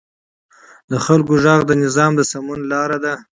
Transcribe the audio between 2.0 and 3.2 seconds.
د سمون لار ده